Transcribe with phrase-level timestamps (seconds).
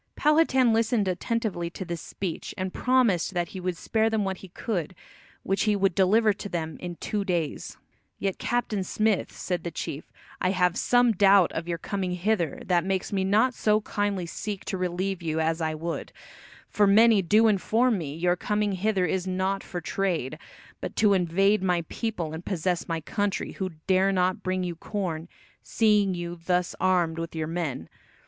[0.15, 4.47] Powhatan listened attentively to this speech, and promised that he would spare them what he
[4.47, 4.95] could,
[5.43, 7.77] which he would deliver to them in two days.
[8.17, 10.11] "Yet, Captain Smith," said the chief,
[10.41, 14.65] "I have some doubt of your coming hither that makes me not so kindly seek
[14.65, 16.11] to relieve you as I would,
[16.67, 20.39] for many do inform me your coming hither is not for trade,
[20.79, 25.27] but to invade my people and possess my country, who dare not bring you corn,
[25.61, 27.87] seeing you thus armed with your men.